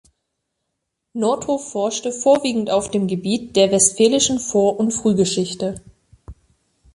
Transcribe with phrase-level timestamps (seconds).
[1.13, 5.79] Nordhoff forschte vorwiegend auf dem Gebiet der westfälischen Vor- und Frühgeschichte.